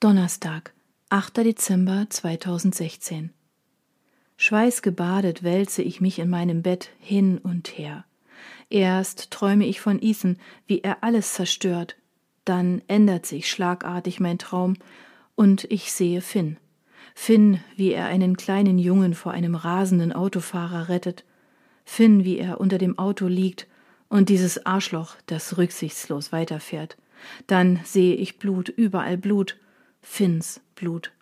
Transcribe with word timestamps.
Donnerstag, 0.00 0.74
8. 1.08 1.38
Dezember 1.38 2.06
2016. 2.10 3.30
Schweißgebadet 4.36 5.42
wälze 5.42 5.80
ich 5.80 6.02
mich 6.02 6.18
in 6.18 6.28
meinem 6.28 6.60
Bett 6.62 6.90
hin 6.98 7.38
und 7.38 7.78
her. 7.78 8.04
Erst 8.68 9.30
träume 9.30 9.64
ich 9.64 9.80
von 9.80 10.02
Ethan, 10.02 10.36
wie 10.66 10.80
er 10.80 11.02
alles 11.02 11.32
zerstört. 11.32 11.96
Dann 12.44 12.82
ändert 12.86 13.24
sich 13.24 13.48
schlagartig 13.48 14.20
mein 14.20 14.38
Traum 14.38 14.74
und 15.36 15.64
ich 15.70 15.90
sehe 15.90 16.20
Finn. 16.20 16.58
Finn, 17.14 17.60
wie 17.76 17.92
er 17.92 18.06
einen 18.06 18.36
kleinen 18.36 18.78
Jungen 18.78 19.14
vor 19.14 19.32
einem 19.32 19.54
rasenden 19.54 20.12
Autofahrer 20.12 20.90
rettet. 20.90 21.24
Finn, 21.86 22.24
wie 22.24 22.36
er 22.36 22.60
unter 22.60 22.76
dem 22.76 22.98
Auto 22.98 23.26
liegt 23.26 23.68
und 24.10 24.28
dieses 24.28 24.66
Arschloch, 24.66 25.16
das 25.24 25.56
rücksichtslos 25.56 26.30
weiterfährt. 26.30 26.98
Dann 27.46 27.80
sehe 27.84 28.16
ich 28.16 28.38
Blut, 28.38 28.68
überall 28.68 29.16
Blut, 29.16 29.56
Finns 30.04 30.60
Blut. 30.76 31.12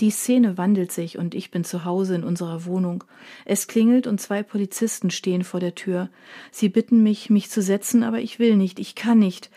Die 0.00 0.10
Szene 0.10 0.58
wandelt 0.58 0.90
sich 0.90 1.18
und 1.18 1.36
ich 1.36 1.52
bin 1.52 1.62
zu 1.62 1.84
Hause 1.84 2.16
in 2.16 2.24
unserer 2.24 2.64
Wohnung. 2.64 3.04
Es 3.44 3.68
klingelt 3.68 4.08
und 4.08 4.20
zwei 4.20 4.42
Polizisten 4.42 5.10
stehen 5.10 5.44
vor 5.44 5.60
der 5.60 5.76
Tür. 5.76 6.08
Sie 6.50 6.68
bitten 6.68 7.02
mich, 7.02 7.30
mich 7.30 7.48
zu 7.48 7.62
setzen, 7.62 8.02
aber 8.02 8.18
ich 8.18 8.40
will 8.40 8.56
nicht, 8.56 8.80
ich 8.80 8.96
kann 8.96 9.20
nicht. 9.20 9.50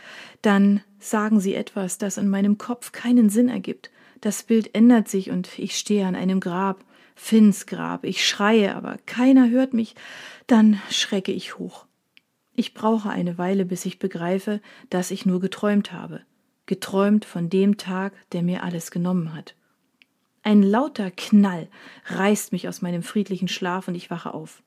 Dann 0.44 0.82
sagen 1.00 1.40
sie 1.40 1.56
etwas, 1.56 1.98
das 1.98 2.18
in 2.18 2.30
meinem 2.30 2.60
Kopf 2.60 2.92
keinen 2.92 3.30
Sinn 3.30 3.50
ergibt. 3.50 3.90
Das 4.22 4.44
Bild 4.44 4.76
ändert 4.76 5.08
sich 5.08 5.32
und 5.32 5.58
ich 5.58 5.76
stehe 5.76 6.06
an 6.06 6.16
einem 6.16 6.40
Grab, 6.40 6.84
Finns 7.16 7.66
Grab. 7.66 8.04
Ich 8.04 8.28
schreie, 8.28 8.76
aber 8.76 9.00
keiner 9.08 9.50
hört 9.50 9.74
mich. 9.74 9.96
Dann 10.46 10.80
schrecke 10.92 11.32
ich 11.32 11.58
hoch. 11.58 11.88
Ich 12.54 12.76
brauche 12.76 13.10
eine 13.10 13.40
Weile, 13.40 13.66
bis 13.66 13.86
ich 13.86 13.98
begreife, 13.98 14.62
dass 14.92 15.10
ich 15.10 15.26
nur 15.26 15.40
geträumt 15.40 15.94
habe. 15.94 16.22
Geträumt 16.68 17.26
von 17.26 17.50
dem 17.50 17.78
Tag, 17.78 18.14
der 18.32 18.44
mir 18.44 18.64
alles 18.64 18.92
genommen 18.92 19.34
hat. 19.34 19.56
Ein 20.44 20.62
lauter 20.62 21.12
Knall 21.12 21.68
reißt 22.06 22.52
mich 22.52 22.68
aus 22.68 22.82
meinem 22.82 23.04
friedlichen 23.04 23.48
Schlaf 23.48 23.88
und 23.88 23.96
ich 23.96 24.12
wache 24.12 24.34
auf. 24.34 24.62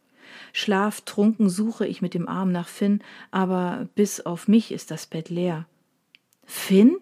Schlaftrunken 0.52 1.48
suche 1.48 1.86
ich 1.86 2.02
mit 2.02 2.14
dem 2.14 2.28
Arm 2.28 2.52
nach 2.52 2.68
Finn, 2.68 3.00
aber 3.30 3.88
bis 3.94 4.20
auf 4.20 4.48
mich 4.48 4.72
ist 4.72 4.90
das 4.90 5.06
Bett 5.06 5.30
leer. 5.30 5.66
Finn? 6.44 6.96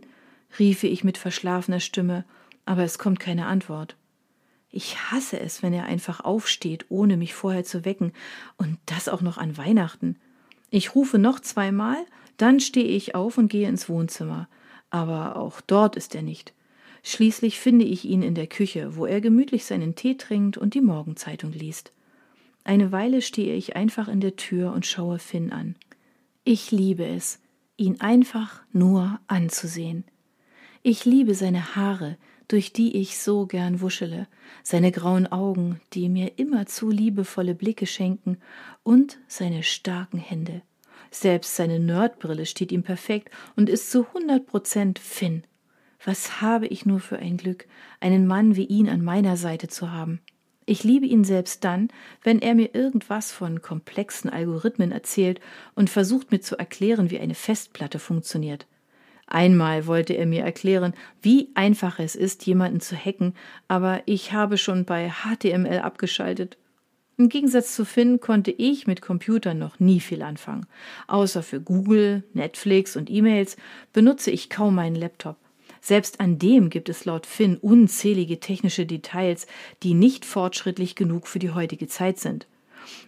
riefe 0.58 0.86
ich 0.86 1.04
mit 1.04 1.18
verschlafener 1.18 1.80
Stimme, 1.80 2.24
aber 2.64 2.82
es 2.82 2.98
kommt 2.98 3.20
keine 3.20 3.46
Antwort. 3.46 3.96
Ich 4.70 4.96
hasse 5.10 5.40
es, 5.40 5.62
wenn 5.62 5.72
er 5.72 5.84
einfach 5.84 6.20
aufsteht, 6.20 6.86
ohne 6.88 7.16
mich 7.16 7.34
vorher 7.34 7.64
zu 7.64 7.84
wecken, 7.84 8.12
und 8.56 8.78
das 8.86 9.08
auch 9.08 9.22
noch 9.22 9.38
an 9.38 9.56
Weihnachten. 9.56 10.16
Ich 10.70 10.94
rufe 10.94 11.18
noch 11.18 11.40
zweimal, 11.40 11.96
dann 12.36 12.60
stehe 12.60 12.86
ich 12.86 13.14
auf 13.14 13.38
und 13.38 13.48
gehe 13.48 13.68
ins 13.68 13.88
Wohnzimmer, 13.88 14.48
aber 14.90 15.36
auch 15.36 15.60
dort 15.60 15.96
ist 15.96 16.14
er 16.14 16.22
nicht. 16.22 16.52
Schließlich 17.02 17.58
finde 17.58 17.84
ich 17.84 18.04
ihn 18.04 18.22
in 18.22 18.34
der 18.34 18.46
Küche, 18.46 18.96
wo 18.96 19.06
er 19.06 19.20
gemütlich 19.20 19.64
seinen 19.64 19.94
Tee 19.94 20.16
trinkt 20.16 20.58
und 20.58 20.74
die 20.74 20.80
Morgenzeitung 20.80 21.52
liest. 21.52 21.92
Eine 22.64 22.92
Weile 22.92 23.22
stehe 23.22 23.54
ich 23.54 23.76
einfach 23.76 24.08
in 24.08 24.20
der 24.20 24.36
Tür 24.36 24.72
und 24.72 24.84
schaue 24.84 25.18
Finn 25.18 25.52
an. 25.52 25.74
Ich 26.44 26.70
liebe 26.70 27.06
es, 27.06 27.40
ihn 27.76 28.00
einfach 28.00 28.62
nur 28.72 29.20
anzusehen. 29.26 30.04
Ich 30.82 31.04
liebe 31.04 31.34
seine 31.34 31.76
Haare, 31.76 32.18
durch 32.46 32.72
die 32.72 32.96
ich 32.96 33.18
so 33.18 33.46
gern 33.46 33.80
wuschele, 33.80 34.26
seine 34.62 34.90
grauen 34.90 35.26
Augen, 35.26 35.80
die 35.92 36.08
mir 36.08 36.38
immerzu 36.38 36.90
liebevolle 36.90 37.54
Blicke 37.54 37.86
schenken, 37.86 38.38
und 38.82 39.18
seine 39.28 39.62
starken 39.62 40.18
Hände. 40.18 40.62
Selbst 41.10 41.56
seine 41.56 41.80
Nerdbrille 41.80 42.46
steht 42.46 42.72
ihm 42.72 42.82
perfekt 42.82 43.30
und 43.56 43.68
ist 43.68 43.90
zu 43.90 44.12
hundert 44.12 44.46
Prozent 44.46 44.98
Finn. 44.98 45.44
Was 46.04 46.40
habe 46.40 46.66
ich 46.66 46.86
nur 46.86 47.00
für 47.00 47.18
ein 47.18 47.36
Glück, 47.36 47.66
einen 48.00 48.26
Mann 48.26 48.56
wie 48.56 48.66
ihn 48.66 48.88
an 48.88 49.02
meiner 49.02 49.36
Seite 49.36 49.68
zu 49.68 49.90
haben. 49.90 50.20
Ich 50.64 50.84
liebe 50.84 51.06
ihn 51.06 51.24
selbst 51.24 51.64
dann, 51.64 51.88
wenn 52.22 52.40
er 52.40 52.54
mir 52.54 52.74
irgendwas 52.74 53.32
von 53.32 53.62
komplexen 53.62 54.28
Algorithmen 54.30 54.92
erzählt 54.92 55.40
und 55.74 55.88
versucht 55.88 56.30
mir 56.30 56.40
zu 56.40 56.58
erklären, 56.58 57.10
wie 57.10 57.18
eine 57.18 57.34
Festplatte 57.34 57.98
funktioniert. 57.98 58.66
Einmal 59.26 59.86
wollte 59.86 60.12
er 60.12 60.26
mir 60.26 60.44
erklären, 60.44 60.94
wie 61.22 61.50
einfach 61.54 61.98
es 61.98 62.14
ist, 62.14 62.46
jemanden 62.46 62.80
zu 62.80 62.96
hacken, 62.96 63.34
aber 63.66 64.02
ich 64.04 64.32
habe 64.32 64.58
schon 64.58 64.84
bei 64.84 65.10
HTML 65.10 65.80
abgeschaltet. 65.80 66.58
Im 67.20 67.28
Gegensatz 67.28 67.74
zu 67.74 67.84
Finn 67.84 68.20
konnte 68.20 68.52
ich 68.52 68.86
mit 68.86 69.02
Computern 69.02 69.58
noch 69.58 69.80
nie 69.80 69.98
viel 69.98 70.22
anfangen. 70.22 70.66
Außer 71.08 71.42
für 71.42 71.60
Google, 71.60 72.22
Netflix 72.32 72.94
und 72.94 73.10
E-Mails 73.10 73.56
benutze 73.92 74.30
ich 74.30 74.48
kaum 74.48 74.76
meinen 74.76 74.94
Laptop. 74.94 75.36
Selbst 75.80 76.20
an 76.20 76.38
dem 76.38 76.70
gibt 76.70 76.88
es 76.88 77.06
laut 77.06 77.26
Finn 77.26 77.56
unzählige 77.56 78.38
technische 78.38 78.86
Details, 78.86 79.48
die 79.82 79.94
nicht 79.94 80.24
fortschrittlich 80.24 80.94
genug 80.94 81.26
für 81.26 81.40
die 81.40 81.50
heutige 81.50 81.88
Zeit 81.88 82.20
sind. 82.20 82.46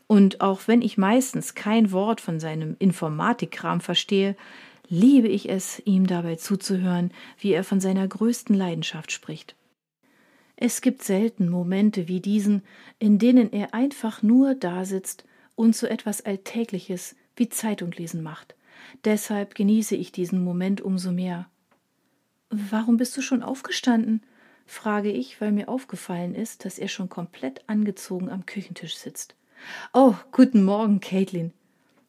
Und 0.08 0.40
auch 0.40 0.62
wenn 0.66 0.82
ich 0.82 0.98
meistens 0.98 1.54
kein 1.54 1.92
Wort 1.92 2.20
von 2.20 2.40
seinem 2.40 2.74
Informatikkram 2.80 3.80
verstehe, 3.80 4.34
liebe 4.88 5.28
ich 5.28 5.48
es, 5.48 5.80
ihm 5.84 6.08
dabei 6.08 6.34
zuzuhören, 6.34 7.12
wie 7.38 7.52
er 7.52 7.62
von 7.62 7.78
seiner 7.78 8.08
größten 8.08 8.56
Leidenschaft 8.56 9.12
spricht. 9.12 9.54
Es 10.62 10.82
gibt 10.82 11.02
selten 11.02 11.48
Momente 11.48 12.06
wie 12.06 12.20
diesen, 12.20 12.62
in 12.98 13.18
denen 13.18 13.50
er 13.50 13.72
einfach 13.72 14.22
nur 14.22 14.54
dasitzt 14.54 15.24
und 15.54 15.74
so 15.74 15.86
etwas 15.86 16.20
Alltägliches 16.20 17.16
wie 17.34 17.48
Zeitung 17.48 17.92
lesen 17.92 18.22
macht. 18.22 18.54
Deshalb 19.04 19.54
genieße 19.54 19.96
ich 19.96 20.12
diesen 20.12 20.44
Moment 20.44 20.82
umso 20.82 21.12
mehr. 21.12 21.48
Warum 22.50 22.98
bist 22.98 23.16
du 23.16 23.22
schon 23.22 23.42
aufgestanden? 23.42 24.22
frage 24.66 25.10
ich, 25.10 25.40
weil 25.40 25.50
mir 25.50 25.68
aufgefallen 25.68 26.34
ist, 26.34 26.66
dass 26.66 26.78
er 26.78 26.88
schon 26.88 27.08
komplett 27.08 27.66
angezogen 27.66 28.28
am 28.28 28.44
Küchentisch 28.44 28.96
sitzt. 28.96 29.34
Oh, 29.94 30.14
guten 30.30 30.62
Morgen, 30.62 31.00
Caitlin. 31.00 31.54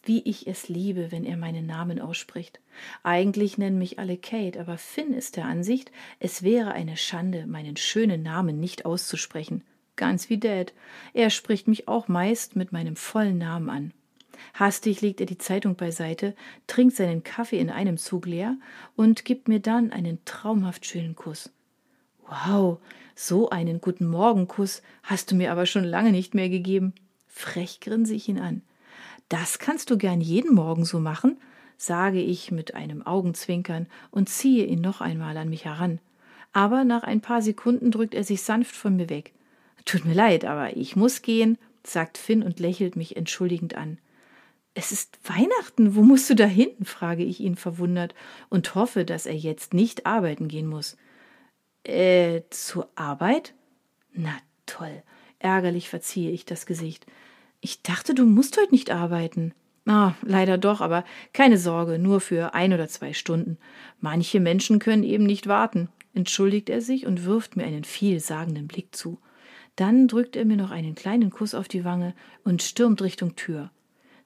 Wie 0.04 0.22
ich 0.24 0.48
es 0.48 0.68
liebe, 0.68 1.12
wenn 1.12 1.26
er 1.26 1.38
meinen 1.38 1.68
Namen 1.68 2.00
ausspricht. 2.00 2.60
Eigentlich 3.04 3.58
nennen 3.58 3.78
mich 3.78 4.00
alle 4.00 4.18
Kate, 4.18 4.60
aber 4.60 4.78
Finn 4.78 5.14
ist 5.14 5.38
der 5.38 5.46
Ansicht, 5.46 5.92
es 6.20 6.42
wäre 6.42 6.72
eine 6.72 6.98
Schande, 6.98 7.46
meinen 7.46 7.78
schönen 7.78 8.24
Namen 8.24 8.60
nicht 8.60 8.86
auszusprechen. 8.86 9.64
Ganz 9.96 10.30
wie 10.30 10.40
Dad. 10.40 10.74
Er 11.14 11.30
spricht 11.30 11.68
mich 11.68 11.88
auch 11.88 12.08
meist 12.08 12.56
mit 12.56 12.72
meinem 12.72 12.96
vollen 12.96 13.38
Namen 13.38 13.70
an. 13.70 13.94
Hastig 14.56 15.02
legt 15.02 15.20
er 15.20 15.28
die 15.28 15.38
Zeitung 15.38 15.76
beiseite, 15.76 16.36
trinkt 16.66 16.96
seinen 16.96 17.24
Kaffee 17.24 17.60
in 17.60 17.70
einem 17.70 17.98
Zug 17.98 18.26
leer 18.26 18.58
und 18.96 19.26
gibt 19.26 19.48
mir 19.48 19.60
dann 19.60 19.92
einen 19.92 20.24
traumhaft 20.26 20.86
schönen 20.88 21.16
Kuss. 21.16 21.52
Wow, 22.28 22.80
so 23.14 23.50
einen 23.50 23.82
guten 23.82 24.08
Morgenkuss 24.08 24.82
hast 25.04 25.32
du 25.32 25.36
mir 25.36 25.52
aber 25.52 25.68
schon 25.68 25.84
lange 25.84 26.12
nicht 26.12 26.34
mehr 26.34 26.50
gegeben. 26.50 26.94
Frech 27.28 27.80
grinse 27.80 28.16
ich 28.16 28.28
ihn 28.28 28.40
an. 28.40 28.64
Das 29.32 29.60
kannst 29.60 29.90
du 29.90 29.98
gern 29.98 30.20
jeden 30.20 30.54
Morgen 30.54 30.84
so 30.84 31.00
machen, 31.00 31.38
sage 31.78 32.20
ich 32.20 32.52
mit 32.52 32.76
einem 32.76 33.08
Augenzwinkern 33.08 33.88
und 34.10 34.28
ziehe 34.28 34.66
ihn 34.66 34.82
noch 34.82 35.00
einmal 35.00 35.38
an 35.38 35.50
mich 35.50 35.64
heran. 35.64 36.00
Aber 36.52 36.84
nach 36.84 37.04
ein 37.04 37.22
paar 37.22 37.42
Sekunden 37.42 37.92
drückt 37.92 38.14
er 38.14 38.26
sich 38.26 38.42
sanft 38.42 38.76
von 38.76 38.98
mir 38.98 39.10
weg. 39.10 39.32
Tut 39.86 40.04
mir 40.04 40.16
leid, 40.16 40.44
aber 40.44 40.76
ich 40.76 40.98
muss 40.98 41.22
gehen, 41.22 41.58
sagt 41.88 42.18
Finn 42.18 42.44
und 42.44 42.60
lächelt 42.60 42.98
mich 42.98 43.16
entschuldigend 43.16 43.76
an. 43.76 44.00
Es 44.74 44.92
ist 44.92 45.18
Weihnachten, 45.24 45.96
wo 45.96 46.02
musst 46.02 46.30
du 46.30 46.36
da 46.36 46.46
hin? 46.46 46.72
frage 46.84 47.24
ich 47.24 47.40
ihn 47.40 47.56
verwundert 47.56 48.14
und 48.50 48.76
hoffe, 48.76 49.06
dass 49.06 49.26
er 49.26 49.38
jetzt 49.38 49.74
nicht 49.74 50.06
arbeiten 50.06 50.50
gehen 50.50 50.68
muss. 50.68 50.98
Äh, 51.86 52.42
zur 52.50 52.90
Arbeit? 52.96 53.54
Na 54.12 54.36
toll. 54.66 55.04
Ärgerlich 55.40 55.88
verziehe 55.88 56.32
ich 56.32 56.44
das 56.44 56.66
Gesicht. 56.66 57.06
Ich 57.62 57.84
dachte, 57.84 58.16
du 58.16 58.26
musst 58.26 58.60
heute 58.60 58.72
nicht 58.72 58.90
arbeiten. 58.92 59.54
Ah, 59.86 60.14
leider 60.22 60.58
doch, 60.58 60.82
aber 60.82 61.06
keine 61.34 61.58
Sorge, 61.58 62.00
nur 62.00 62.20
für 62.20 62.54
ein 62.54 62.74
oder 62.74 62.88
zwei 62.88 63.14
Stunden. 63.14 63.58
Manche 64.00 64.40
Menschen 64.40 64.80
können 64.80 65.04
eben 65.04 65.26
nicht 65.26 65.48
warten, 65.48 65.90
entschuldigt 66.14 66.70
er 66.70 66.82
sich 66.82 67.06
und 67.06 67.26
wirft 67.26 67.56
mir 67.56 67.66
einen 67.66 67.84
vielsagenden 67.84 68.68
Blick 68.68 68.96
zu. 68.96 69.20
Dann 69.76 70.08
drückt 70.08 70.36
er 70.36 70.46
mir 70.46 70.58
noch 70.58 70.72
einen 70.72 70.96
kleinen 70.96 71.30
Kuss 71.30 71.56
auf 71.56 71.68
die 71.68 71.86
Wange 71.86 72.14
und 72.44 72.62
stürmt 72.62 73.02
Richtung 73.02 73.36
Tür. 73.36 73.72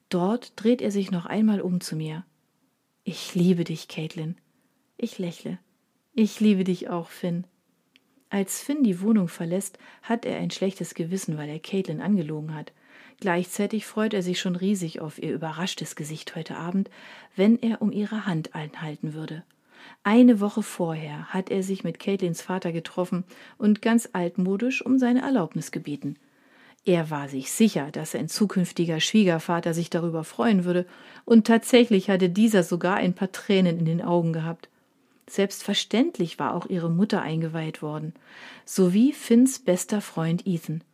Dort 0.08 0.52
dreht 0.56 0.82
er 0.82 0.90
sich 0.90 1.10
noch 1.10 1.26
einmal 1.26 1.60
um 1.60 1.80
zu 1.80 1.96
mir. 1.96 2.24
Ich 3.04 3.34
liebe 3.34 3.64
dich, 3.64 3.88
Caitlin. 3.88 4.36
Ich 4.96 5.18
lächle. 5.18 5.58
Ich 6.14 6.40
liebe 6.40 6.64
dich 6.64 6.88
auch, 6.88 7.10
Finn. 7.10 7.44
Als 8.30 8.60
Finn 8.60 8.82
die 8.82 9.00
Wohnung 9.00 9.28
verlässt, 9.28 9.78
hat 10.02 10.24
er 10.24 10.38
ein 10.38 10.50
schlechtes 10.50 10.94
Gewissen, 10.94 11.38
weil 11.38 11.48
er 11.48 11.60
Caitlin 11.60 12.00
angelogen 12.00 12.54
hat. 12.54 12.72
Gleichzeitig 13.20 13.86
freut 13.86 14.12
er 14.14 14.22
sich 14.22 14.40
schon 14.40 14.56
riesig 14.56 15.00
auf 15.00 15.22
ihr 15.22 15.32
überraschtes 15.32 15.96
Gesicht 15.96 16.36
heute 16.36 16.56
Abend, 16.56 16.90
wenn 17.34 17.58
er 17.58 17.80
um 17.80 17.90
ihre 17.92 18.26
Hand 18.26 18.54
anhalten 18.54 19.14
würde. 19.14 19.42
Eine 20.02 20.40
Woche 20.40 20.62
vorher 20.62 21.26
hat 21.26 21.50
er 21.50 21.62
sich 21.62 21.84
mit 21.84 21.98
Caitlins 21.98 22.42
Vater 22.42 22.72
getroffen 22.72 23.24
und 23.58 23.82
ganz 23.82 24.08
altmodisch 24.12 24.84
um 24.84 24.98
seine 24.98 25.22
Erlaubnis 25.22 25.70
gebeten. 25.70 26.16
Er 26.84 27.10
war 27.10 27.28
sich 27.28 27.50
sicher, 27.50 27.90
dass 27.90 28.12
sein 28.12 28.28
zukünftiger 28.28 29.00
Schwiegervater 29.00 29.74
sich 29.74 29.90
darüber 29.90 30.22
freuen 30.22 30.64
würde, 30.64 30.86
und 31.24 31.46
tatsächlich 31.46 32.10
hatte 32.10 32.30
dieser 32.30 32.62
sogar 32.62 32.96
ein 32.96 33.14
paar 33.14 33.32
Tränen 33.32 33.78
in 33.78 33.84
den 33.84 34.02
Augen 34.02 34.32
gehabt. 34.32 34.68
Selbstverständlich 35.28 36.38
war 36.38 36.54
auch 36.54 36.66
ihre 36.66 36.88
Mutter 36.88 37.22
eingeweiht 37.22 37.82
worden, 37.82 38.14
sowie 38.64 39.12
Finns 39.12 39.58
bester 39.58 40.00
Freund 40.00 40.46
Ethan. 40.46 40.84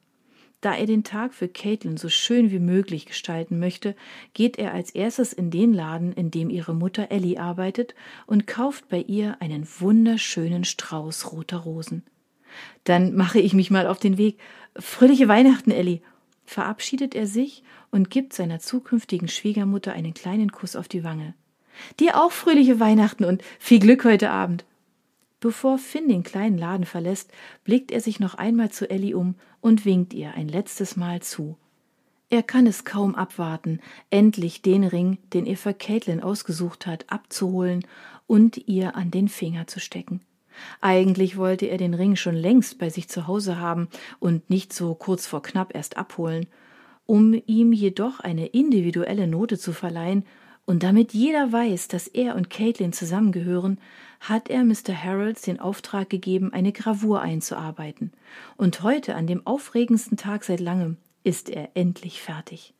Da 0.63 0.77
er 0.77 0.87
den 0.87 1.03
Tag 1.03 1.35
für 1.35 1.49
Caitlin 1.49 1.97
so 1.97 2.09
schön 2.09 2.53
wie 2.53 2.61
möglich 2.61 3.07
gestalten 3.07 3.59
möchte, 3.59 3.97
geht 4.33 4.61
er 4.61 4.73
als 4.73 4.91
erstes 4.91 5.33
in 5.33 5.51
den 5.51 5.75
Laden, 5.75 6.13
in 6.13 6.31
dem 6.31 6.51
ihre 6.51 6.73
Mutter 6.73 7.11
Ellie 7.11 7.37
arbeitet, 7.37 7.97
und 8.27 8.47
kauft 8.47 8.89
bei 8.89 9.01
ihr 9.01 9.37
einen 9.41 9.67
wunderschönen 9.81 10.65
Strauß 10.65 11.33
roter 11.33 11.59
Rosen. 11.59 12.05
Dann 12.85 13.17
mache 13.17 13.41
ich 13.41 13.55
mich 13.55 13.73
mal 13.73 13.89
auf 13.89 13.99
den 13.99 14.19
Weg. 14.19 14.39
Fröhliche 14.77 15.27
Weihnachten, 15.27 15.73
Ellie. 15.73 16.01
Verabschiedet 16.45 17.17
er 17.17 17.27
sich 17.27 17.65
und 17.91 18.09
gibt 18.09 18.33
seiner 18.33 18.61
zukünftigen 18.61 19.27
Schwiegermutter 19.27 19.93
einen 19.93 20.15
kleinen 20.15 20.53
Kuss 20.53 20.77
auf 20.77 20.87
die 20.87 21.03
Wange. 21.03 21.35
Dir 21.99 22.23
auch 22.23 22.31
fröhliche 22.31 22.79
Weihnachten 22.79 23.25
und 23.25 23.43
viel 23.59 23.81
Glück 23.81 24.05
heute 24.05 24.31
Abend. 24.31 24.65
Bevor 25.43 25.77
Finn 25.77 26.09
den 26.09 26.23
kleinen 26.23 26.57
Laden 26.57 26.87
verlässt, 26.87 27.33
blickt 27.65 27.91
er 27.91 28.01
sich 28.01 28.21
noch 28.21 28.35
einmal 28.35 28.71
zu 28.71 28.89
Ellie 28.89 29.17
um 29.17 29.35
und 29.61 29.85
winkt 29.85 30.15
ihr 30.15 30.35
ein 30.35 30.47
letztes 30.47 30.95
Mal 30.95 31.21
zu. 31.21 31.57
Er 32.31 32.45
kann 32.45 32.65
es 32.65 32.85
kaum 32.85 33.17
abwarten, 33.17 33.81
endlich 34.09 34.63
den 34.63 34.85
Ring, 34.85 35.19
den 35.33 35.45
er 35.45 35.57
für 35.57 35.75
Caitlin 35.75 36.23
ausgesucht 36.23 36.87
hat, 36.87 37.07
abzuholen 37.09 37.85
und 38.29 38.69
ihr 38.69 38.95
an 38.95 39.11
den 39.11 39.29
Finger 39.29 39.67
zu 39.67 39.81
stecken. 39.81 40.21
Eigentlich 40.81 41.37
wollte 41.37 41.67
er 41.67 41.77
den 41.77 41.95
Ring 41.95 42.15
schon 42.15 42.37
längst 42.37 42.79
bei 42.79 42.89
sich 42.89 43.09
zu 43.09 43.27
Hause 43.27 43.59
haben 43.59 43.89
und 44.21 44.49
nicht 44.49 44.73
so 44.73 44.95
kurz 44.95 45.27
vor 45.27 45.43
knapp 45.43 45.75
erst 45.75 45.97
abholen. 45.97 46.47
Um 47.05 47.35
ihm 47.47 47.73
jedoch 47.73 48.21
eine 48.21 48.47
individuelle 48.47 49.27
Note 49.27 49.59
zu 49.59 49.73
verleihen 49.73 50.25
und 50.65 50.85
damit 50.85 51.13
jeder 51.13 51.51
weiß, 51.51 51.89
dass 51.89 52.07
er 52.07 52.37
und 52.37 52.49
Caitlin 52.49 52.93
zusammengehören, 52.93 53.79
hat 54.23 54.49
er 54.49 54.63
Mr. 54.65 54.95
Harold 54.95 55.45
den 55.47 55.59
Auftrag 55.59 56.09
gegeben, 56.09 56.53
eine 56.53 56.73
Gravur 56.73 57.21
einzuarbeiten. 57.21 58.13
Und 58.57 58.83
heute, 58.83 59.17
an 59.17 59.27
dem 59.27 59.47
aufregendsten 59.47 60.17
Tag 60.17 60.45
seit 60.45 60.61
langem, 60.61 60.97
ist 61.25 61.51
er 61.51 61.71
endlich 61.75 62.23
fertig. 62.23 62.73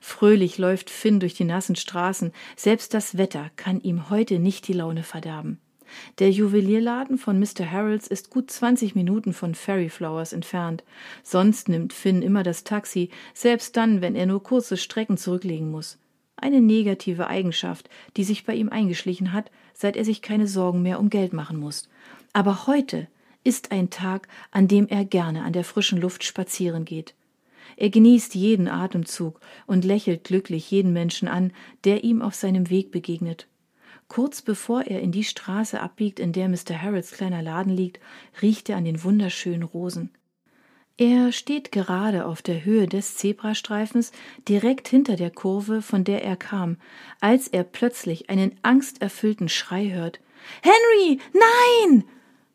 Fröhlich 0.00 0.58
läuft 0.58 0.90
Finn 0.90 1.18
durch 1.18 1.32
die 1.32 1.44
nassen 1.44 1.76
Straßen, 1.76 2.32
selbst 2.56 2.92
das 2.92 3.16
Wetter 3.16 3.50
kann 3.56 3.80
ihm 3.80 4.10
heute 4.10 4.38
nicht 4.38 4.68
die 4.68 4.74
Laune 4.74 5.02
verderben. 5.02 5.58
Der 6.18 6.30
Juwelierladen 6.30 7.16
von 7.16 7.38
Mr. 7.38 7.70
Harolds 7.70 8.06
ist 8.06 8.28
gut 8.28 8.50
zwanzig 8.50 8.94
Minuten 8.94 9.32
von 9.32 9.54
Fairy 9.54 9.88
Flowers 9.88 10.34
entfernt. 10.34 10.84
Sonst 11.22 11.68
nimmt 11.68 11.92
Finn 11.94 12.22
immer 12.22 12.42
das 12.42 12.64
Taxi, 12.64 13.10
selbst 13.34 13.76
dann, 13.76 14.02
wenn 14.02 14.14
er 14.14 14.26
nur 14.26 14.42
kurze 14.42 14.76
Strecken 14.76 15.16
zurücklegen 15.16 15.70
muss 15.70 15.98
eine 16.42 16.60
negative 16.60 17.26
Eigenschaft, 17.26 17.88
die 18.16 18.24
sich 18.24 18.44
bei 18.44 18.54
ihm 18.54 18.68
eingeschlichen 18.68 19.32
hat, 19.32 19.50
seit 19.74 19.96
er 19.96 20.04
sich 20.04 20.22
keine 20.22 20.46
Sorgen 20.46 20.82
mehr 20.82 21.00
um 21.00 21.10
Geld 21.10 21.32
machen 21.32 21.58
muss. 21.58 21.88
Aber 22.32 22.66
heute 22.66 23.08
ist 23.44 23.72
ein 23.72 23.90
Tag, 23.90 24.28
an 24.50 24.68
dem 24.68 24.86
er 24.88 25.04
gerne 25.04 25.42
an 25.42 25.52
der 25.52 25.64
frischen 25.64 26.00
Luft 26.00 26.24
spazieren 26.24 26.84
geht. 26.84 27.14
Er 27.76 27.90
genießt 27.90 28.34
jeden 28.34 28.68
Atemzug 28.68 29.40
und 29.66 29.84
lächelt 29.84 30.24
glücklich 30.24 30.70
jeden 30.70 30.92
Menschen 30.92 31.28
an, 31.28 31.52
der 31.84 32.04
ihm 32.04 32.22
auf 32.22 32.34
seinem 32.34 32.70
Weg 32.70 32.90
begegnet. 32.90 33.48
Kurz 34.08 34.42
bevor 34.42 34.82
er 34.82 35.00
in 35.00 35.10
die 35.10 35.24
Straße 35.24 35.80
abbiegt, 35.80 36.20
in 36.20 36.32
der 36.32 36.48
Mr. 36.48 36.80
Harrods 36.80 37.12
kleiner 37.12 37.42
Laden 37.42 37.74
liegt, 37.74 37.98
riecht 38.42 38.68
er 38.68 38.76
an 38.76 38.84
den 38.84 39.02
wunderschönen 39.02 39.62
Rosen. 39.62 40.10
Er 41.02 41.32
steht 41.32 41.72
gerade 41.72 42.26
auf 42.26 42.42
der 42.42 42.64
Höhe 42.64 42.86
des 42.86 43.16
Zebrastreifens, 43.16 44.12
direkt 44.46 44.86
hinter 44.86 45.16
der 45.16 45.32
Kurve, 45.32 45.82
von 45.82 46.04
der 46.04 46.22
er 46.22 46.36
kam, 46.36 46.76
als 47.18 47.48
er 47.48 47.64
plötzlich 47.64 48.30
einen 48.30 48.52
angsterfüllten 48.62 49.48
Schrei 49.48 49.90
hört. 49.90 50.20
Henry, 50.62 51.18
nein! 51.32 52.04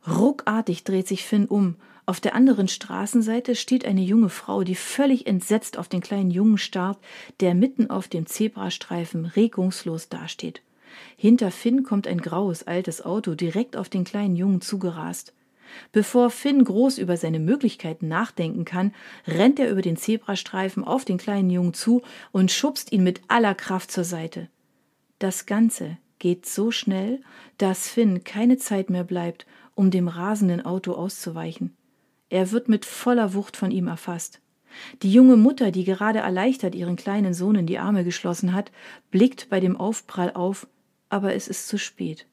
Ruckartig 0.07 0.85
dreht 0.85 1.09
sich 1.09 1.25
Finn 1.25 1.45
um. 1.45 1.75
Auf 2.05 2.21
der 2.21 2.35
anderen 2.35 2.69
Straßenseite 2.69 3.53
steht 3.53 3.83
eine 3.83 3.99
junge 3.99 4.29
Frau, 4.29 4.63
die 4.63 4.75
völlig 4.75 5.27
entsetzt 5.27 5.77
auf 5.77 5.89
den 5.89 5.99
kleinen 5.99 6.31
Jungen 6.31 6.57
starrt, 6.57 6.99
der 7.41 7.53
mitten 7.53 7.89
auf 7.89 8.07
dem 8.07 8.27
Zebrastreifen 8.27 9.25
regungslos 9.25 10.07
dasteht. 10.07 10.61
Hinter 11.17 11.51
Finn 11.51 11.83
kommt 11.83 12.07
ein 12.07 12.21
graues 12.21 12.63
altes 12.63 13.03
Auto 13.03 13.35
direkt 13.35 13.75
auf 13.75 13.89
den 13.89 14.05
kleinen 14.05 14.37
Jungen 14.37 14.61
zugerast. 14.61 15.33
Bevor 15.91 16.29
Finn 16.29 16.63
groß 16.63 16.97
über 16.97 17.17
seine 17.17 17.39
Möglichkeiten 17.39 18.07
nachdenken 18.07 18.65
kann, 18.65 18.93
rennt 19.27 19.59
er 19.59 19.69
über 19.69 19.81
den 19.81 19.97
Zebrastreifen 19.97 20.83
auf 20.83 21.05
den 21.05 21.17
kleinen 21.17 21.49
Jungen 21.49 21.73
zu 21.73 22.01
und 22.31 22.51
schubst 22.51 22.91
ihn 22.91 23.03
mit 23.03 23.21
aller 23.27 23.55
Kraft 23.55 23.91
zur 23.91 24.03
Seite. 24.03 24.49
Das 25.19 25.45
Ganze 25.45 25.97
geht 26.19 26.45
so 26.45 26.71
schnell, 26.71 27.21
dass 27.57 27.87
Finn 27.89 28.23
keine 28.23 28.57
Zeit 28.57 28.89
mehr 28.89 29.03
bleibt, 29.03 29.45
um 29.75 29.91
dem 29.91 30.07
rasenden 30.07 30.65
Auto 30.65 30.93
auszuweichen. 30.93 31.75
Er 32.29 32.51
wird 32.51 32.67
mit 32.67 32.85
voller 32.85 33.33
Wucht 33.33 33.55
von 33.55 33.71
ihm 33.71 33.87
erfasst. 33.87 34.41
Die 35.01 35.11
junge 35.11 35.37
Mutter, 35.37 35.71
die 35.71 35.85
gerade 35.85 36.19
erleichtert 36.19 36.75
ihren 36.75 36.95
kleinen 36.95 37.33
Sohn 37.33 37.55
in 37.55 37.67
die 37.67 37.79
Arme 37.79 38.03
geschlossen 38.03 38.53
hat, 38.53 38.71
blickt 39.11 39.49
bei 39.49 39.59
dem 39.59 39.77
Aufprall 39.77 40.31
auf, 40.33 40.67
aber 41.09 41.33
es 41.33 41.47
ist 41.47 41.67
zu 41.67 41.77
spät. 41.77 42.25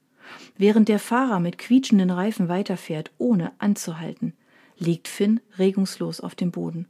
Während 0.57 0.89
der 0.89 0.99
Fahrer 0.99 1.41
mit 1.41 1.59
quietschenden 1.59 2.11
Reifen 2.11 2.49
weiterfährt, 2.49 3.11
ohne 3.19 3.53
anzuhalten, 3.59 4.35
liegt 4.79 5.09
Finn 5.09 5.41
regungslos 5.59 6.21
auf 6.21 6.35
dem 6.35 6.51
Boden. 6.51 6.87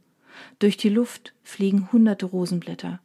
Durch 0.59 0.77
die 0.77 0.89
Luft 0.89 1.33
fliegen 1.43 1.91
hunderte 1.91 2.25
Rosenblätter. 2.25 2.99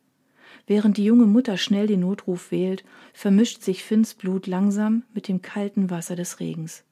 Während 0.67 0.97
die 0.97 1.05
junge 1.05 1.27
Mutter 1.27 1.57
schnell 1.57 1.87
den 1.87 2.01
Notruf 2.01 2.51
wählt, 2.51 2.85
vermischt 3.13 3.63
sich 3.63 3.83
Finns 3.83 4.15
Blut 4.15 4.47
langsam 4.47 5.05
mit 5.15 5.29
dem 5.29 5.43
kalten 5.43 5.91
Wasser 5.91 6.17
des 6.17 6.41
Regens. 6.41 6.85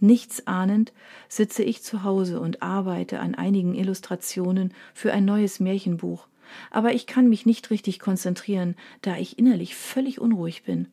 Nichts 0.00 0.46
ahnend 0.46 0.92
sitze 1.28 1.62
ich 1.62 1.82
zu 1.82 2.02
Hause 2.04 2.40
und 2.40 2.62
arbeite 2.62 3.20
an 3.20 3.34
einigen 3.34 3.74
Illustrationen 3.74 4.74
für 4.92 5.12
ein 5.12 5.24
neues 5.24 5.60
Märchenbuch, 5.60 6.28
aber 6.70 6.92
ich 6.92 7.06
kann 7.06 7.28
mich 7.28 7.46
nicht 7.46 7.70
richtig 7.70 8.00
konzentrieren, 8.00 8.76
da 9.02 9.16
ich 9.16 9.38
innerlich 9.38 9.74
völlig 9.74 10.20
unruhig 10.20 10.64
bin. 10.64 10.88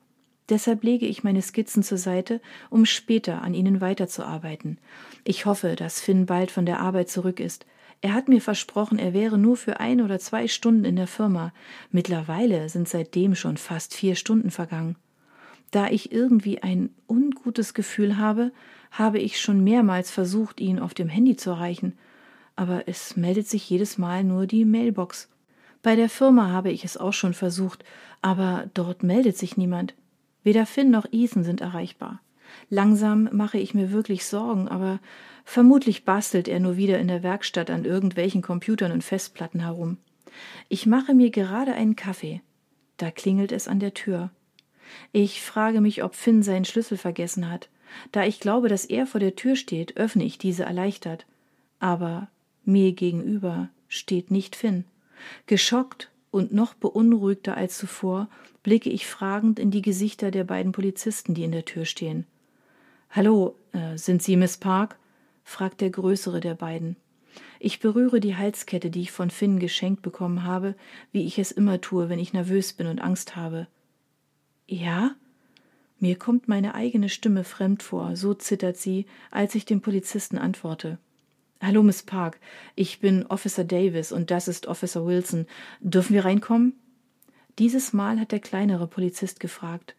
Deshalb 0.50 0.84
lege 0.84 1.06
ich 1.06 1.24
meine 1.24 1.42
Skizzen 1.42 1.84
zur 1.84 1.98
Seite, 1.98 2.42
um 2.70 2.86
später 2.86 3.42
an 3.42 3.54
ihnen 3.54 3.82
weiterzuarbeiten. 3.82 4.78
Ich 5.24 5.46
hoffe, 5.46 5.76
dass 5.76 6.02
Finn 6.02 6.26
bald 6.26 6.52
von 6.52 6.66
der 6.66 6.80
Arbeit 6.80 7.10
zurück 7.10 7.40
ist. 7.40 7.66
Er 8.02 8.14
hat 8.14 8.28
mir 8.28 8.42
versprochen, 8.42 8.98
er 8.98 9.14
wäre 9.14 9.38
nur 9.38 9.56
für 9.56 9.80
ein 9.80 10.02
oder 10.02 10.20
zwei 10.20 10.48
Stunden 10.48 10.86
in 10.86 10.96
der 10.96 11.08
Firma. 11.08 11.54
Mittlerweile 11.92 12.68
sind 12.68 12.90
seitdem 12.90 13.36
schon 13.36 13.58
fast 13.58 13.94
vier 13.94 14.16
Stunden 14.16 14.50
vergangen. 14.50 14.96
Da 15.70 15.88
ich 15.88 16.12
irgendwie 16.12 16.64
ein 16.64 16.90
ungutes 17.08 17.74
Gefühl 17.74 18.18
habe, 18.18 18.52
habe 18.92 19.20
ich 19.20 19.40
schon 19.40 19.64
mehrmals 19.64 20.12
versucht, 20.12 20.60
ihn 20.60 20.80
auf 20.80 20.94
dem 20.94 21.08
Handy 21.08 21.38
zu 21.38 21.52
erreichen, 21.52 21.98
aber 22.58 22.88
es 22.88 23.16
meldet 23.16 23.48
sich 23.48 23.70
jedes 23.70 23.98
Mal 23.98 24.24
nur 24.24 24.48
die 24.48 24.66
Mailbox. 24.66 25.30
Bei 25.82 25.96
der 25.96 26.10
Firma 26.10 26.50
habe 26.50 26.72
ich 26.72 26.84
es 26.84 26.98
auch 26.98 27.14
schon 27.14 27.34
versucht, 27.34 27.86
aber 28.22 28.70
dort 28.74 29.02
meldet 29.04 29.38
sich 29.38 29.58
niemand. 29.58 29.94
Weder 30.44 30.66
Finn 30.66 30.90
noch 30.90 31.06
Ethan 31.12 31.44
sind 31.44 31.62
erreichbar. 31.62 32.22
Langsam 32.70 33.30
mache 33.32 33.58
ich 33.58 33.74
mir 33.74 33.92
wirklich 33.92 34.26
Sorgen, 34.26 34.68
aber 34.68 35.00
vermutlich 35.46 36.04
bastelt 36.04 36.48
er 36.48 36.60
nur 36.60 36.78
wieder 36.78 37.00
in 37.00 37.08
der 37.08 37.24
Werkstatt 37.24 37.70
an 37.70 37.86
irgendwelchen 37.86 38.42
Computern 38.42 38.92
und 38.92 39.04
Festplatten 39.04 39.62
herum. 39.62 39.98
Ich 40.70 40.86
mache 40.86 41.14
mir 41.14 41.30
gerade 41.30 41.74
einen 41.74 41.96
Kaffee. 41.96 42.42
Da 42.98 43.12
klingelt 43.12 43.52
es 43.52 43.68
an 43.68 43.80
der 43.80 43.94
Tür. 43.94 44.32
Ich 45.12 45.42
frage 45.42 45.82
mich, 45.82 46.04
ob 46.04 46.16
Finn 46.16 46.44
seinen 46.44 46.66
Schlüssel 46.66 46.98
vergessen 46.98 47.50
hat. 47.50 47.70
Da 48.12 48.26
ich 48.26 48.40
glaube, 48.40 48.70
dass 48.70 48.86
er 48.86 49.06
vor 49.06 49.20
der 49.20 49.36
Tür 49.36 49.56
steht, 49.56 49.98
öffne 49.98 50.24
ich 50.24 50.38
diese 50.38 50.64
erleichtert. 50.64 51.26
Aber 51.80 52.30
mir 52.64 52.94
gegenüber 52.94 53.70
steht 53.88 54.32
nicht 54.32 54.56
Finn. 54.56 54.86
Geschockt 55.46 56.10
und 56.32 56.54
noch 56.54 56.74
beunruhigter 56.74 57.56
als 57.56 57.78
zuvor 57.78 58.30
blicke 58.64 58.90
ich 58.90 59.06
fragend 59.06 59.60
in 59.60 59.70
die 59.70 59.82
Gesichter 59.82 60.32
der 60.32 60.46
beiden 60.46 60.72
Polizisten, 60.72 61.34
die 61.34 61.44
in 61.44 61.52
der 61.52 61.66
Tür 61.66 61.86
stehen. 61.86 62.26
Hallo, 63.10 63.56
äh, 63.74 63.98
sind 63.98 64.24
Sie 64.24 64.38
Miss 64.38 64.58
Park? 64.58 64.98
fragt 65.44 65.82
der 65.82 65.90
größere 65.90 66.40
der 66.40 66.56
beiden. 66.56 66.96
Ich 67.60 67.80
berühre 67.80 68.20
die 68.20 68.36
Halskette, 68.36 68.90
die 68.90 69.02
ich 69.02 69.12
von 69.12 69.30
Finn 69.30 69.60
geschenkt 69.60 70.02
bekommen 70.02 70.44
habe, 70.44 70.76
wie 71.12 71.26
ich 71.26 71.38
es 71.38 71.52
immer 71.52 71.82
tue, 71.82 72.10
wenn 72.10 72.20
ich 72.20 72.34
nervös 72.34 72.74
bin 72.74 72.88
und 72.88 73.02
Angst 73.02 73.36
habe. 73.36 73.68
Ja? 74.68 75.16
Mir 76.00 76.18
kommt 76.18 76.48
meine 76.48 76.74
eigene 76.74 77.10
Stimme 77.10 77.44
fremd 77.44 77.84
vor, 77.84 78.16
so 78.16 78.34
zittert 78.34 78.78
sie, 78.78 79.06
als 79.30 79.54
ich 79.56 79.66
dem 79.66 79.82
Polizisten 79.82 80.38
antworte. 80.38 80.98
Hallo, 81.64 81.84
Miss 81.84 82.02
Park. 82.02 82.40
Ich 82.74 83.02
bin 83.02 83.28
Officer 83.28 83.64
Davis 83.64 84.12
und 84.12 84.32
das 84.32 84.48
ist 84.48 84.66
Officer 84.66 85.06
Wilson. 85.06 85.46
Dürfen 85.80 86.16
wir 86.16 86.26
reinkommen? 86.26 86.74
Dieses 87.60 87.94
Mal 87.94 88.20
hat 88.20 88.32
der 88.32 88.40
kleinere 88.40 88.88
Polizist 88.88 89.40
gefragt. 89.40 89.96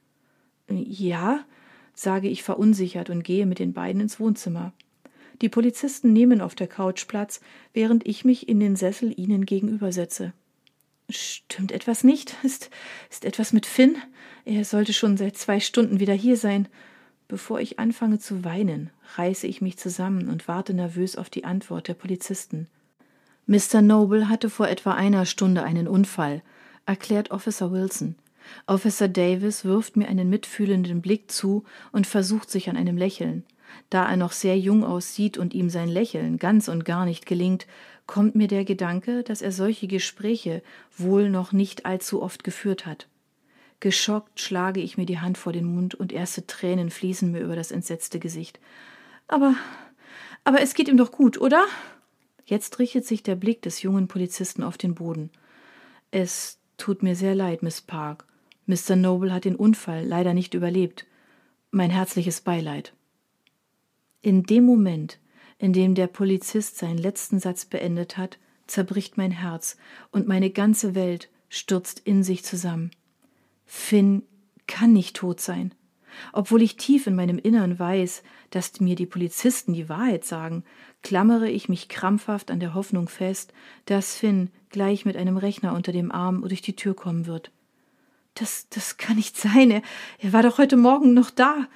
Ja, 0.68 1.44
sage 1.94 2.28
ich 2.28 2.42
verunsichert 2.42 3.10
und 3.10 3.22
gehe 3.22 3.46
mit 3.46 3.60
den 3.60 3.74
beiden 3.74 4.00
ins 4.00 4.18
Wohnzimmer. 4.18 4.72
Die 5.40 5.48
Polizisten 5.48 6.12
nehmen 6.12 6.40
auf 6.40 6.56
der 6.56 6.66
Couch 6.66 7.06
Platz, 7.06 7.40
während 7.72 8.08
ich 8.08 8.24
mich 8.24 8.48
in 8.48 8.58
den 8.58 8.74
Sessel 8.74 9.14
ihnen 9.16 9.46
gegenübersetze. 9.46 10.32
Stimmt 11.10 11.70
etwas 11.70 12.02
nicht? 12.02 12.34
Ist, 12.42 12.70
ist 13.08 13.24
etwas 13.24 13.52
mit 13.52 13.66
Finn? 13.66 13.98
Er 14.44 14.64
sollte 14.64 14.92
schon 14.92 15.16
seit 15.16 15.36
zwei 15.36 15.60
Stunden 15.60 16.00
wieder 16.00 16.14
hier 16.14 16.36
sein. 16.36 16.66
Bevor 17.32 17.60
ich 17.60 17.78
anfange 17.78 18.18
zu 18.18 18.44
weinen, 18.44 18.90
reiße 19.16 19.46
ich 19.46 19.62
mich 19.62 19.78
zusammen 19.78 20.28
und 20.28 20.48
warte 20.48 20.74
nervös 20.74 21.16
auf 21.16 21.30
die 21.30 21.44
Antwort 21.44 21.88
der 21.88 21.94
Polizisten. 21.94 22.66
Mr. 23.46 23.80
Noble 23.80 24.28
hatte 24.28 24.50
vor 24.50 24.68
etwa 24.68 24.92
einer 24.92 25.24
Stunde 25.24 25.62
einen 25.62 25.88
Unfall, 25.88 26.42
erklärt 26.84 27.30
Officer 27.30 27.72
Wilson. 27.72 28.16
Officer 28.66 29.08
Davis 29.08 29.64
wirft 29.64 29.96
mir 29.96 30.08
einen 30.08 30.28
mitfühlenden 30.28 31.00
Blick 31.00 31.30
zu 31.30 31.64
und 31.90 32.06
versucht 32.06 32.50
sich 32.50 32.68
an 32.68 32.76
einem 32.76 32.98
Lächeln. 32.98 33.44
Da 33.88 34.04
er 34.04 34.18
noch 34.18 34.32
sehr 34.32 34.58
jung 34.58 34.84
aussieht 34.84 35.38
und 35.38 35.54
ihm 35.54 35.70
sein 35.70 35.88
Lächeln 35.88 36.36
ganz 36.36 36.68
und 36.68 36.84
gar 36.84 37.06
nicht 37.06 37.24
gelingt, 37.24 37.66
kommt 38.06 38.34
mir 38.34 38.46
der 38.46 38.66
Gedanke, 38.66 39.22
dass 39.22 39.40
er 39.40 39.52
solche 39.52 39.86
Gespräche 39.86 40.62
wohl 40.98 41.30
noch 41.30 41.52
nicht 41.52 41.86
allzu 41.86 42.20
oft 42.20 42.44
geführt 42.44 42.84
hat. 42.84 43.08
Geschockt 43.82 44.38
schlage 44.38 44.80
ich 44.80 44.96
mir 44.96 45.06
die 45.06 45.18
Hand 45.18 45.36
vor 45.36 45.52
den 45.52 45.64
Mund 45.64 45.96
und 45.96 46.12
erste 46.12 46.46
Tränen 46.46 46.88
fließen 46.88 47.32
mir 47.32 47.40
über 47.40 47.56
das 47.56 47.72
entsetzte 47.72 48.20
Gesicht. 48.20 48.60
Aber, 49.26 49.56
aber 50.44 50.60
es 50.60 50.74
geht 50.74 50.86
ihm 50.86 50.96
doch 50.96 51.10
gut, 51.10 51.36
oder? 51.40 51.66
Jetzt 52.46 52.78
richtet 52.78 53.04
sich 53.04 53.24
der 53.24 53.34
Blick 53.34 53.60
des 53.62 53.82
jungen 53.82 54.06
Polizisten 54.06 54.62
auf 54.62 54.78
den 54.78 54.94
Boden. 54.94 55.30
Es 56.12 56.60
tut 56.78 57.02
mir 57.02 57.16
sehr 57.16 57.34
leid, 57.34 57.64
Miss 57.64 57.80
Park. 57.80 58.24
Mr. 58.66 58.94
Noble 58.94 59.32
hat 59.32 59.46
den 59.46 59.56
Unfall 59.56 60.06
leider 60.06 60.32
nicht 60.32 60.54
überlebt. 60.54 61.04
Mein 61.72 61.90
herzliches 61.90 62.40
Beileid. 62.40 62.94
In 64.20 64.44
dem 64.44 64.64
Moment, 64.64 65.18
in 65.58 65.72
dem 65.72 65.96
der 65.96 66.06
Polizist 66.06 66.78
seinen 66.78 66.98
letzten 66.98 67.40
Satz 67.40 67.64
beendet 67.64 68.16
hat, 68.16 68.38
zerbricht 68.68 69.18
mein 69.18 69.32
Herz 69.32 69.76
und 70.12 70.28
meine 70.28 70.50
ganze 70.50 70.94
Welt 70.94 71.30
stürzt 71.48 71.98
in 71.98 72.22
sich 72.22 72.44
zusammen. 72.44 72.92
Finn 73.74 74.22
kann 74.66 74.92
nicht 74.92 75.16
tot 75.16 75.40
sein. 75.40 75.74
Obwohl 76.34 76.60
ich 76.60 76.76
tief 76.76 77.06
in 77.06 77.16
meinem 77.16 77.38
Innern 77.38 77.78
weiß, 77.78 78.22
dass 78.50 78.80
mir 78.80 78.96
die 78.96 79.06
Polizisten 79.06 79.72
die 79.72 79.88
Wahrheit 79.88 80.26
sagen, 80.26 80.62
klammere 81.02 81.48
ich 81.48 81.70
mich 81.70 81.88
krampfhaft 81.88 82.50
an 82.50 82.60
der 82.60 82.74
Hoffnung 82.74 83.08
fest, 83.08 83.54
dass 83.86 84.14
Finn 84.14 84.50
gleich 84.68 85.06
mit 85.06 85.16
einem 85.16 85.38
Rechner 85.38 85.72
unter 85.72 85.90
dem 85.90 86.12
Arm 86.12 86.42
durch 86.46 86.60
die 86.60 86.76
Tür 86.76 86.94
kommen 86.94 87.26
wird. 87.26 87.50
Das, 88.34 88.68
das 88.68 88.98
kann 88.98 89.16
nicht 89.16 89.38
sein. 89.38 89.70
Er, 89.70 89.82
er 90.18 90.34
war 90.34 90.42
doch 90.42 90.58
heute 90.58 90.76
Morgen 90.76 91.14
noch 91.14 91.30
da. 91.30 91.66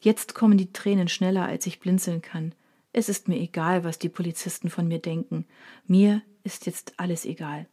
Jetzt 0.00 0.36
kommen 0.36 0.56
die 0.56 0.72
Tränen 0.72 1.08
schneller, 1.08 1.44
als 1.44 1.66
ich 1.66 1.80
blinzeln 1.80 2.22
kann. 2.22 2.54
Es 2.92 3.08
ist 3.08 3.26
mir 3.26 3.40
egal, 3.40 3.82
was 3.82 3.98
die 3.98 4.08
Polizisten 4.08 4.70
von 4.70 4.86
mir 4.86 5.00
denken. 5.00 5.44
Mir 5.88 6.22
ist 6.44 6.66
jetzt 6.66 6.94
alles 6.98 7.24
egal. 7.24 7.66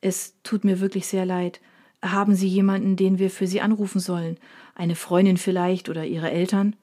Es 0.00 0.36
tut 0.44 0.62
mir 0.62 0.78
wirklich 0.78 1.08
sehr 1.08 1.26
leid. 1.26 1.60
Haben 2.02 2.34
Sie 2.34 2.48
jemanden, 2.48 2.96
den 2.96 3.18
wir 3.18 3.30
für 3.30 3.46
Sie 3.46 3.60
anrufen 3.60 4.00
sollen? 4.00 4.38
Eine 4.74 4.94
Freundin 4.94 5.36
vielleicht 5.36 5.88
oder 5.88 6.04
Ihre 6.04 6.30
Eltern? 6.30 6.76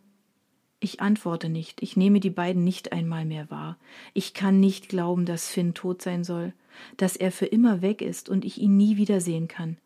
Ich 0.79 1.00
antworte 1.00 1.50
nicht, 1.50 1.81
ich 1.81 1.95
nehme 1.95 2.19
die 2.19 2.29
beiden 2.29 2.63
nicht 2.63 2.91
einmal 2.91 3.25
mehr 3.25 3.50
wahr. 3.50 3.77
Ich 4.13 4.34
kann 4.34 4.60
nicht 4.60 4.89
glauben, 4.89 5.25
dass 5.25 5.50
Finn 5.50 5.74
tot 5.74 6.01
sein 6.01 6.24
soll, 6.24 6.53
dass 6.98 7.15
er 7.15 7.31
für 7.31 7.45
immer 7.45 7.81
weg 7.81 8.01
ist 8.01 8.29
und 8.29 8.43
ich 8.43 8.60
ihn 8.60 8.75
nie 8.75 8.98
wiedersehen 8.98 9.48
kann. 9.48 9.77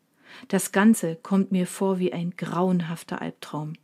Das 0.48 0.72
Ganze 0.72 1.16
kommt 1.16 1.52
mir 1.52 1.66
vor 1.66 1.98
wie 1.98 2.12
ein 2.12 2.32
grauenhafter 2.36 3.22
Albtraum. 3.22 3.74